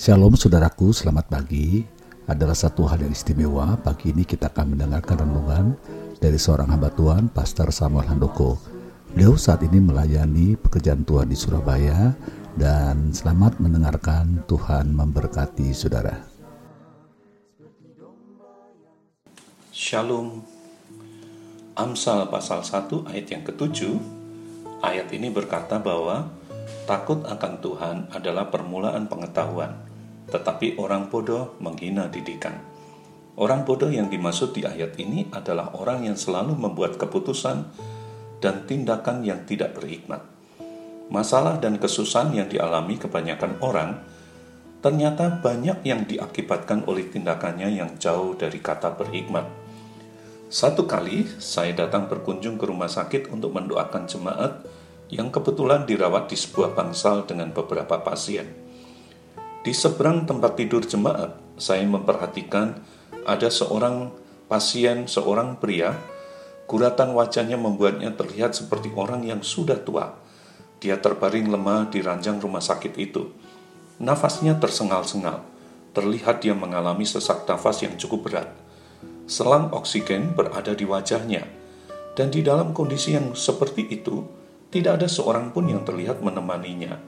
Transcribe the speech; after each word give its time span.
Shalom 0.00 0.32
saudaraku, 0.32 0.96
selamat 0.96 1.28
pagi. 1.28 1.84
Adalah 2.24 2.56
satu 2.56 2.88
hal 2.88 3.04
yang 3.04 3.12
istimewa, 3.12 3.76
pagi 3.84 4.16
ini 4.16 4.24
kita 4.24 4.48
akan 4.48 4.72
mendengarkan 4.72 5.28
renungan 5.28 5.76
dari 6.16 6.40
seorang 6.40 6.72
hamba 6.72 6.88
Tuhan, 6.88 7.28
Pastor 7.28 7.68
Samuel 7.68 8.08
Handoko. 8.08 8.56
Beliau 9.12 9.36
saat 9.36 9.60
ini 9.60 9.76
melayani 9.76 10.56
pekerjaan 10.56 11.04
Tuhan 11.04 11.28
di 11.28 11.36
Surabaya 11.36 12.16
dan 12.56 13.12
selamat 13.12 13.60
mendengarkan 13.60 14.40
Tuhan 14.48 14.88
memberkati 14.96 15.68
saudara. 15.76 16.16
Shalom. 19.68 20.40
Amsal 21.76 22.24
pasal 22.32 22.64
1 22.64 23.04
ayat 23.04 23.26
yang 23.28 23.44
ketujuh. 23.44 24.00
Ayat 24.80 25.12
ini 25.12 25.28
berkata 25.28 25.76
bahwa 25.76 26.32
takut 26.88 27.20
akan 27.28 27.52
Tuhan 27.60 27.96
adalah 28.16 28.48
permulaan 28.48 29.04
pengetahuan, 29.04 29.89
tetapi 30.30 30.78
orang 30.78 31.10
bodoh 31.10 31.58
menghina 31.58 32.06
didikan. 32.08 32.62
Orang 33.34 33.66
bodoh 33.66 33.90
yang 33.90 34.08
dimaksud 34.08 34.56
di 34.56 34.62
ayat 34.62 34.94
ini 34.96 35.28
adalah 35.34 35.74
orang 35.76 36.06
yang 36.06 36.16
selalu 36.16 36.54
membuat 36.54 36.96
keputusan 36.96 37.66
dan 38.38 38.64
tindakan 38.64 39.26
yang 39.26 39.44
tidak 39.44 39.74
berhikmat. 39.74 40.22
Masalah 41.10 41.58
dan 41.58 41.76
kesusahan 41.76 42.30
yang 42.32 42.46
dialami 42.46 42.94
kebanyakan 42.96 43.58
orang 43.60 43.98
ternyata 44.80 45.42
banyak 45.42 45.82
yang 45.84 46.08
diakibatkan 46.08 46.86
oleh 46.86 47.10
tindakannya 47.10 47.68
yang 47.74 48.00
jauh 48.00 48.32
dari 48.38 48.62
kata 48.62 48.96
berhikmat 48.96 49.44
satu 50.50 50.82
kali 50.82 51.30
saya 51.38 51.70
datang 51.70 52.10
berkunjung 52.10 52.58
ke 52.58 52.66
rumah 52.66 52.90
sakit 52.90 53.30
untuk 53.30 53.54
mendoakan 53.54 54.10
jemaat 54.10 54.66
yang 55.06 55.30
kebetulan 55.30 55.86
dirawat 55.86 56.26
di 56.26 56.34
sebuah 56.34 56.74
bangsal 56.74 57.22
dengan 57.22 57.54
beberapa 57.54 58.02
pasien. 58.02 58.59
Di 59.60 59.76
seberang 59.76 60.24
tempat 60.24 60.56
tidur 60.56 60.84
jemaat, 60.84 61.36
saya 61.60 61.84
memperhatikan 61.84 62.80
ada 63.28 63.48
seorang 63.52 64.08
pasien, 64.48 65.04
seorang 65.04 65.60
pria, 65.60 65.96
guratan 66.64 67.12
wajahnya 67.12 67.60
membuatnya 67.60 68.16
terlihat 68.16 68.56
seperti 68.56 68.88
orang 68.96 69.26
yang 69.26 69.44
sudah 69.44 69.76
tua. 69.80 70.16
Dia 70.80 70.96
terbaring 70.96 71.52
lemah 71.52 71.92
di 71.92 72.00
ranjang 72.00 72.40
rumah 72.40 72.64
sakit 72.64 72.96
itu. 72.96 73.28
Nafasnya 74.00 74.56
tersengal-sengal. 74.56 75.44
Terlihat 75.92 76.40
dia 76.40 76.56
mengalami 76.56 77.04
sesak 77.04 77.44
nafas 77.44 77.84
yang 77.84 78.00
cukup 78.00 78.30
berat 78.30 78.48
selang 79.30 79.70
oksigen 79.70 80.34
berada 80.34 80.74
di 80.74 80.82
wajahnya, 80.82 81.46
dan 82.18 82.34
di 82.34 82.42
dalam 82.42 82.74
kondisi 82.74 83.14
yang 83.14 83.30
seperti 83.38 83.86
itu, 83.86 84.26
tidak 84.74 84.98
ada 84.98 85.06
seorang 85.06 85.54
pun 85.54 85.70
yang 85.70 85.86
terlihat 85.86 86.18
menemaninya. 86.18 86.98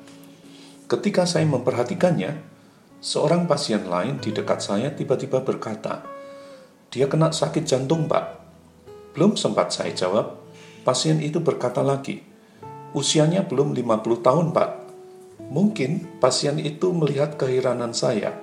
Ketika 0.92 1.24
saya 1.24 1.48
memperhatikannya, 1.48 2.36
seorang 3.00 3.48
pasien 3.48 3.88
lain 3.88 4.20
di 4.20 4.28
dekat 4.28 4.60
saya 4.60 4.92
tiba-tiba 4.92 5.40
berkata, 5.40 6.04
"Dia 6.92 7.08
kena 7.08 7.32
sakit 7.32 7.64
jantung, 7.64 8.04
Pak." 8.12 8.44
Belum 9.16 9.32
sempat 9.32 9.72
saya 9.72 9.96
jawab, 9.96 10.44
pasien 10.84 11.24
itu 11.24 11.40
berkata 11.40 11.80
lagi, 11.80 12.20
"Usianya 12.92 13.48
belum 13.48 13.72
50 13.72 14.20
tahun, 14.20 14.52
Pak." 14.52 14.70
Mungkin 15.48 16.20
pasien 16.20 16.60
itu 16.60 16.92
melihat 16.92 17.40
keheranan 17.40 17.96
saya 17.96 18.36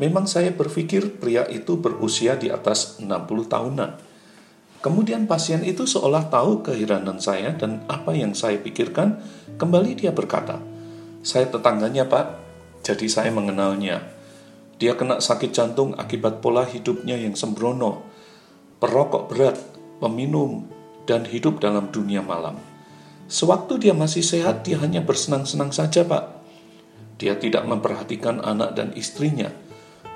Memang 0.00 0.24
saya 0.24 0.48
berpikir 0.56 1.20
pria 1.20 1.44
itu 1.52 1.76
berusia 1.76 2.40
di 2.40 2.48
atas 2.48 2.96
60 2.96 3.44
tahunan. 3.44 3.90
Kemudian 4.80 5.28
pasien 5.28 5.60
itu 5.68 5.84
seolah 5.84 6.32
tahu 6.32 6.64
keheranan 6.64 7.20
saya 7.20 7.52
dan 7.52 7.84
apa 7.92 8.16
yang 8.16 8.32
saya 8.32 8.56
pikirkan, 8.56 9.20
kembali 9.60 9.92
dia 9.94 10.10
berkata, 10.10 10.71
saya 11.22 11.46
tetangganya 11.46 12.10
pak, 12.10 12.42
jadi 12.82 13.06
saya 13.06 13.30
mengenalnya. 13.30 14.02
Dia 14.82 14.98
kena 14.98 15.22
sakit 15.22 15.54
jantung 15.54 15.94
akibat 15.94 16.42
pola 16.42 16.66
hidupnya 16.66 17.14
yang 17.14 17.38
sembrono, 17.38 18.02
perokok 18.82 19.30
berat, 19.30 19.54
peminum, 20.02 20.66
dan 21.06 21.22
hidup 21.22 21.62
dalam 21.62 21.94
dunia 21.94 22.26
malam. 22.26 22.58
Sewaktu 23.30 23.78
dia 23.78 23.94
masih 23.94 24.26
sehat, 24.26 24.66
dia 24.66 24.82
hanya 24.82 25.06
bersenang-senang 25.06 25.70
saja 25.70 26.02
pak. 26.02 26.42
Dia 27.22 27.38
tidak 27.38 27.70
memperhatikan 27.70 28.42
anak 28.42 28.74
dan 28.74 28.90
istrinya, 28.98 29.54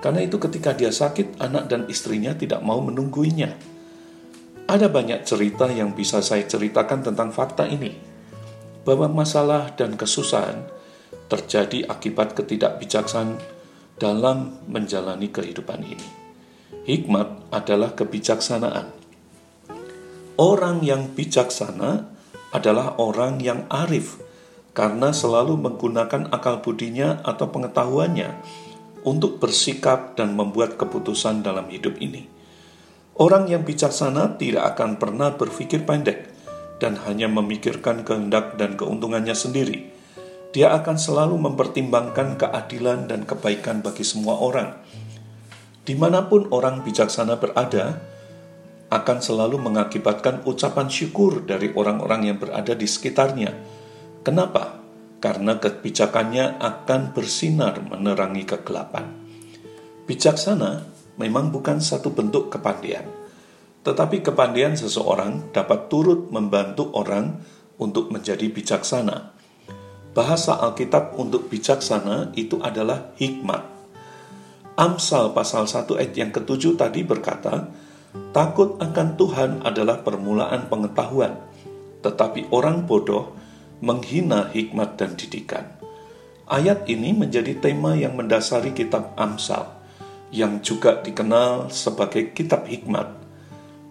karena 0.03 0.27
itu 0.27 0.43
ketika 0.43 0.75
dia 0.75 0.91
sakit, 0.91 1.39
anak 1.39 1.71
dan 1.71 1.87
istrinya 1.87 2.35
tidak 2.35 2.67
mau 2.67 2.83
menungguinya. 2.83 3.55
Ada 4.67 4.91
banyak 4.91 5.23
cerita 5.23 5.71
yang 5.71 5.95
bisa 5.95 6.19
saya 6.19 6.43
ceritakan 6.43 7.07
tentang 7.07 7.31
fakta 7.31 7.71
ini. 7.71 7.95
Bahwa 8.83 9.07
masalah 9.07 9.71
dan 9.79 9.95
kesusahan 9.95 10.76
terjadi 11.27 11.87
akibat 11.91 12.35
ketidakbijaksanaan 12.39 13.39
dalam 13.97 14.61
menjalani 14.69 15.33
kehidupan 15.33 15.81
ini. 15.83 16.09
Hikmat 16.87 17.51
adalah 17.51 17.97
kebijaksanaan. 17.97 18.93
Orang 20.37 20.85
yang 20.85 21.17
bijaksana 21.17 22.05
adalah 22.53 23.01
orang 23.01 23.41
yang 23.41 23.65
arif 23.73 24.21
karena 24.77 25.11
selalu 25.17 25.57
menggunakan 25.57 26.29
akal 26.29 26.61
budinya 26.61 27.25
atau 27.25 27.49
pengetahuannya 27.49 28.37
untuk 29.09 29.41
bersikap 29.41 30.15
dan 30.21 30.37
membuat 30.37 30.77
keputusan 30.77 31.41
dalam 31.41 31.73
hidup 31.73 31.97
ini. 32.05 32.29
Orang 33.17 33.49
yang 33.49 33.65
bijaksana 33.65 34.37
tidak 34.37 34.77
akan 34.77 35.01
pernah 35.01 35.33
berpikir 35.33 35.89
pendek 35.89 36.29
dan 36.77 37.01
hanya 37.09 37.33
memikirkan 37.33 38.05
kehendak 38.05 38.61
dan 38.61 38.77
keuntungannya 38.77 39.33
sendiri. 39.33 39.96
Dia 40.57 40.73
akan 40.73 40.97
selalu 40.97 41.37
mempertimbangkan 41.37 42.41
keadilan 42.41 43.05
dan 43.05 43.29
kebaikan 43.29 43.85
bagi 43.85 44.09
semua 44.09 44.41
orang. 44.41 44.73
Di 45.85 45.93
mana 45.93 46.25
pun 46.25 46.49
orang 46.49 46.81
bijaksana 46.81 47.37
berada, 47.37 48.01
akan 48.89 49.19
selalu 49.21 49.61
mengakibatkan 49.61 50.49
ucapan 50.49 50.89
syukur 50.89 51.45
dari 51.45 51.77
orang-orang 51.77 52.33
yang 52.33 52.41
berada 52.41 52.73
di 52.73 52.89
sekitarnya. 52.89 53.53
Kenapa? 54.25 54.87
karena 55.27 55.57
kebijakannya 55.57 56.61
akan 56.61 57.17
bersinar 57.17 57.81
menerangi 57.81 58.45
kegelapan. 58.45 59.11
Bijaksana 60.07 60.87
memang 61.19 61.51
bukan 61.51 61.81
satu 61.81 62.13
bentuk 62.13 62.53
kepandaian, 62.53 63.03
tetapi 63.83 64.23
kepandaian 64.23 64.77
seseorang 64.77 65.51
dapat 65.51 65.89
turut 65.91 66.29
membantu 66.31 66.93
orang 66.95 67.43
untuk 67.81 68.13
menjadi 68.13 68.47
bijaksana. 68.53 69.36
Bahasa 70.17 70.57
Alkitab 70.57 71.13
untuk 71.21 71.53
bijaksana 71.53 72.33
itu 72.41 72.57
adalah 72.65 73.13
hikmat. 73.21 73.61
Amsal 74.73 75.37
pasal 75.37 75.69
1 75.69 75.93
ayat 75.93 76.17
yang 76.17 76.33
ketujuh 76.33 76.73
tadi 76.81 77.05
berkata, 77.05 77.69
Takut 78.33 78.81
akan 78.81 79.21
Tuhan 79.21 79.51
adalah 79.61 80.01
permulaan 80.01 80.73
pengetahuan, 80.73 81.37
tetapi 82.01 82.49
orang 82.49 82.89
bodoh 82.89 83.37
menghina 83.85 84.49
hikmat 84.57 84.97
dan 84.97 85.21
didikan. 85.21 85.69
Ayat 86.49 86.89
ini 86.89 87.13
menjadi 87.13 87.53
tema 87.61 87.93
yang 87.93 88.17
mendasari 88.17 88.73
kitab 88.73 89.13
Amsal, 89.21 89.69
yang 90.33 90.65
juga 90.65 90.97
dikenal 90.97 91.69
sebagai 91.69 92.33
kitab 92.33 92.65
hikmat. 92.65 93.13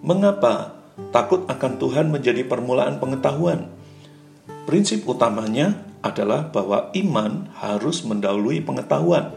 Mengapa 0.01 0.73
takut 1.13 1.45
akan 1.45 1.77
Tuhan 1.77 2.09
menjadi 2.09 2.41
permulaan 2.49 2.97
pengetahuan? 2.97 3.69
Prinsip 4.65 5.05
utamanya 5.05 5.77
adalah 6.01 6.49
bahwa 6.49 6.89
iman 6.97 7.49
harus 7.61 8.01
mendahului 8.01 8.65
pengetahuan, 8.65 9.29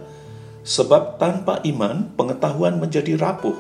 sebab 0.65 1.21
tanpa 1.21 1.61
iman 1.69 2.09
pengetahuan 2.17 2.81
menjadi 2.81 3.17
rapuh 3.21 3.57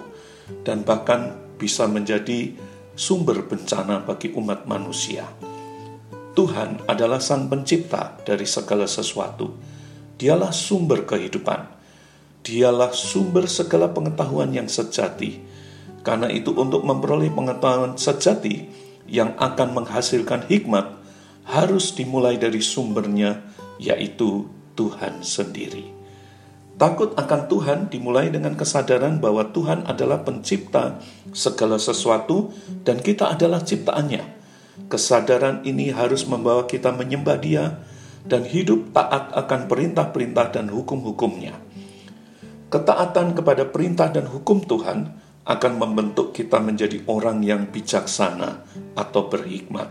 dan 0.65 0.81
bahkan 0.85 1.37
bisa 1.61 1.85
menjadi 1.85 2.57
sumber 2.97 3.45
bencana 3.45 4.01
bagi 4.01 4.33
umat 4.33 4.65
manusia. 4.65 5.29
Tuhan 6.33 6.87
adalah 6.87 7.19
Sang 7.19 7.51
Pencipta 7.51 8.17
dari 8.23 8.47
segala 8.47 8.87
sesuatu. 8.87 9.59
Dialah 10.19 10.55
sumber 10.55 11.03
kehidupan. 11.03 11.67
Dialah 12.47 12.95
sumber 12.95 13.51
segala 13.51 13.91
pengetahuan 13.91 14.55
yang 14.55 14.71
sejati. 14.71 15.43
Karena 16.07 16.31
itu, 16.31 16.55
untuk 16.55 16.87
memperoleh 16.87 17.35
pengetahuan 17.35 17.99
sejati 17.99 18.71
yang 19.11 19.35
akan 19.35 19.83
menghasilkan 19.83 20.47
hikmat, 20.47 20.98
harus 21.49 21.97
dimulai 21.97 22.37
dari 22.37 22.61
sumbernya, 22.61 23.41
yaitu 23.81 24.47
Tuhan 24.77 25.25
sendiri. 25.25 25.97
Takut 26.79 27.11
akan 27.19 27.51
Tuhan 27.51 27.79
dimulai 27.91 28.31
dengan 28.31 28.55
kesadaran 28.55 29.19
bahwa 29.19 29.51
Tuhan 29.51 29.83
adalah 29.91 30.23
pencipta 30.23 31.03
segala 31.35 31.75
sesuatu 31.75 32.55
dan 32.87 33.03
kita 33.03 33.35
adalah 33.35 33.67
ciptaannya. 33.67 34.39
Kesadaran 34.87 35.67
ini 35.67 35.91
harus 35.91 36.23
membawa 36.31 36.71
kita 36.71 36.95
menyembah 36.95 37.39
Dia 37.43 37.83
dan 38.23 38.47
hidup 38.47 38.95
taat 38.95 39.35
akan 39.35 39.67
perintah-perintah 39.67 40.55
dan 40.55 40.71
hukum-hukumnya. 40.71 41.59
Ketaatan 42.71 43.35
kepada 43.35 43.67
perintah 43.67 44.13
dan 44.15 44.31
hukum 44.31 44.63
Tuhan 44.63 45.19
akan 45.49 45.73
membentuk 45.81 46.31
kita 46.31 46.63
menjadi 46.63 47.03
orang 47.11 47.43
yang 47.43 47.67
bijaksana 47.75 48.63
atau 48.95 49.27
berhikmat, 49.27 49.89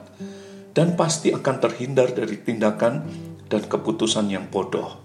dan 0.77 0.93
pasti 0.93 1.33
akan 1.33 1.57
terhindar 1.57 2.13
dari 2.13 2.37
tindakan 2.37 3.01
dan 3.49 3.65
keputusan 3.65 4.29
yang 4.29 4.45
bodoh. 4.53 5.01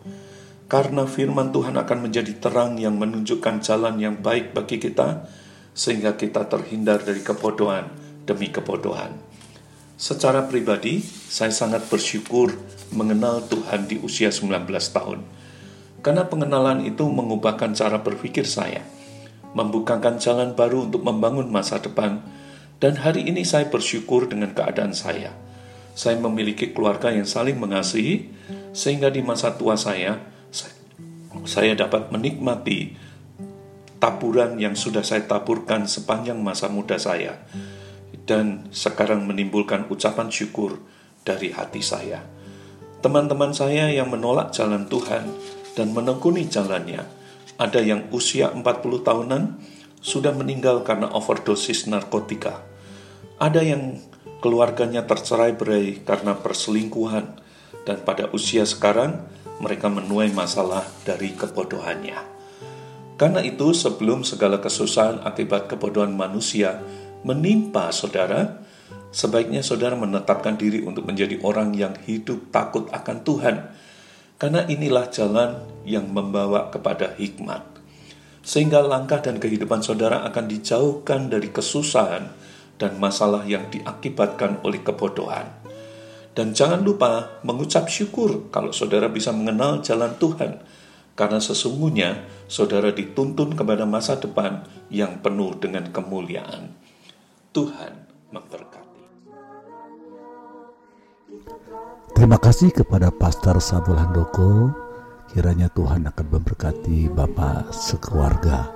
karena 0.72 1.04
firman 1.04 1.52
Tuhan 1.52 1.76
akan 1.76 2.08
menjadi 2.08 2.32
terang 2.40 2.80
yang 2.80 2.96
menunjukkan 2.96 3.60
jalan 3.60 4.00
yang 4.00 4.24
baik 4.24 4.56
bagi 4.56 4.80
kita, 4.80 5.28
sehingga 5.76 6.16
kita 6.16 6.48
terhindar 6.48 7.04
dari 7.04 7.20
kebodohan 7.20 7.92
demi 8.24 8.48
kebodohan. 8.48 9.12
Secara 10.00 10.48
pribadi, 10.48 11.04
saya 11.04 11.52
sangat 11.52 11.92
bersyukur 11.92 12.56
mengenal 12.88 13.44
Tuhan 13.52 13.84
di 13.84 14.00
usia 14.00 14.32
19 14.32 14.64
tahun. 14.96 15.20
Karena 16.00 16.24
pengenalan 16.24 16.88
itu 16.88 17.04
mengubahkan 17.04 17.76
cara 17.76 18.00
berpikir 18.00 18.48
saya, 18.48 18.80
membukakan 19.52 20.16
jalan 20.16 20.56
baru 20.56 20.88
untuk 20.88 21.04
membangun 21.04 21.52
masa 21.52 21.84
depan, 21.84 22.24
dan 22.80 22.96
hari 22.96 23.28
ini 23.28 23.44
saya 23.44 23.68
bersyukur 23.68 24.24
dengan 24.24 24.56
keadaan 24.56 24.96
saya. 24.96 25.51
Saya 25.92 26.16
memiliki 26.16 26.72
keluarga 26.72 27.12
yang 27.12 27.28
saling 27.28 27.60
mengasihi, 27.60 28.32
sehingga 28.72 29.12
di 29.12 29.20
masa 29.20 29.52
tua 29.56 29.76
saya, 29.76 30.16
saya 31.44 31.72
dapat 31.76 32.08
menikmati 32.12 32.96
taburan 34.02 34.58
yang 34.58 34.74
sudah 34.74 35.06
saya 35.06 35.22
taburkan 35.30 35.86
sepanjang 35.86 36.42
masa 36.42 36.66
muda 36.66 36.98
saya 36.98 37.38
dan 38.26 38.66
sekarang 38.74 39.26
menimbulkan 39.26 39.86
ucapan 39.90 40.26
syukur 40.26 40.82
dari 41.22 41.54
hati 41.54 41.82
saya. 41.82 42.22
Teman-teman 43.02 43.50
saya 43.54 43.90
yang 43.90 44.10
menolak 44.10 44.54
jalan 44.54 44.86
Tuhan 44.86 45.26
dan 45.74 45.90
menekuni 45.90 46.46
jalannya, 46.46 47.02
ada 47.58 47.80
yang 47.82 48.10
usia 48.14 48.50
40 48.50 48.62
tahunan 49.06 49.42
sudah 50.02 50.34
meninggal 50.34 50.82
karena 50.82 51.10
overdosis 51.14 51.86
narkotika. 51.86 52.62
Ada 53.38 53.62
yang 53.62 54.02
keluarganya 54.42 55.06
tercerai 55.06 55.54
berai 55.54 56.02
karena 56.02 56.34
perselingkuhan 56.34 57.38
dan 57.86 57.96
pada 58.02 58.30
usia 58.34 58.66
sekarang 58.66 59.22
mereka 59.62 59.86
menuai 59.86 60.34
masalah 60.34 60.82
dari 61.06 61.34
kebodohannya. 61.34 62.18
Karena 63.14 63.38
itu, 63.38 63.70
sebelum 63.70 64.26
segala 64.26 64.58
kesusahan 64.58 65.22
akibat 65.22 65.70
kebodohan 65.70 66.10
manusia 66.10 66.82
menimpa 67.22 67.94
saudara, 67.94 68.58
sebaiknya 69.14 69.62
saudara 69.62 69.94
menetapkan 69.94 70.58
diri 70.58 70.82
untuk 70.82 71.06
menjadi 71.06 71.38
orang 71.46 71.70
yang 71.78 71.94
hidup 72.02 72.50
takut 72.50 72.90
akan 72.90 73.22
Tuhan, 73.22 73.56
karena 74.42 74.66
inilah 74.66 75.06
jalan 75.14 75.62
yang 75.86 76.10
membawa 76.10 76.66
kepada 76.74 77.14
hikmat. 77.14 77.62
Sehingga 78.42 78.82
langkah 78.82 79.22
dan 79.22 79.38
kehidupan 79.38 79.86
saudara 79.86 80.26
akan 80.26 80.50
dijauhkan 80.50 81.30
dari 81.30 81.54
kesusahan 81.54 82.26
dan 82.82 82.98
masalah 82.98 83.46
yang 83.46 83.70
diakibatkan 83.70 84.58
oleh 84.66 84.82
kebodohan. 84.82 85.46
Dan 86.34 86.50
jangan 86.50 86.82
lupa 86.82 87.38
mengucap 87.46 87.86
syukur 87.86 88.50
kalau 88.50 88.74
saudara 88.74 89.06
bisa 89.06 89.30
mengenal 89.30 89.86
jalan 89.86 90.18
Tuhan, 90.18 90.58
karena 91.14 91.38
sesungguhnya 91.38 92.26
saudara 92.50 92.90
dituntun 92.90 93.54
kepada 93.54 93.86
masa 93.86 94.18
depan 94.18 94.66
yang 94.90 95.22
penuh 95.22 95.54
dengan 95.62 95.94
kemuliaan. 95.94 96.74
Tuhan 97.54 97.92
memberkati. 98.34 99.04
Terima 102.16 102.40
kasih 102.40 102.74
kepada 102.74 103.14
Pastor 103.14 103.62
Samuel 103.62 104.02
Handoko. 104.02 104.72
Kiranya 105.30 105.68
Tuhan 105.70 106.08
akan 106.08 106.26
memberkati 106.32 107.12
Bapak 107.12 107.72
sekeluarga. 107.76 108.72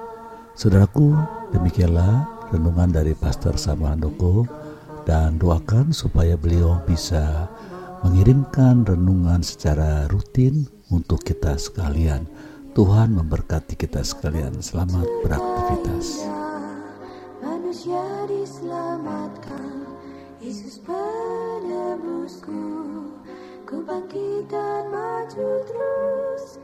Saudaraku, 0.56 1.12
demikianlah 1.52 2.35
renungan 2.54 2.94
dari 2.94 3.12
Pastor 3.16 3.58
Samuel 3.58 3.98
Handoko 3.98 4.46
dan 5.06 5.38
doakan 5.38 5.94
supaya 5.94 6.34
beliau 6.34 6.82
bisa 6.86 7.50
mengirimkan 8.02 8.86
renungan 8.86 9.42
secara 9.42 10.06
rutin 10.10 10.66
untuk 10.90 11.22
kita 11.22 11.58
sekalian. 11.58 12.26
Tuhan 12.76 13.16
memberkati 13.16 13.74
kita 13.74 14.04
sekalian. 14.04 14.60
Selamat 14.60 15.08
beraktivitas. 15.24 16.28
Manusia 17.40 18.04
diselamatkan, 18.28 19.88
Yesus 20.44 20.76
penebusku, 20.84 22.62
ku 23.64 23.80
dan 24.46 24.82
maju 24.92 25.48
terus. 25.64 26.60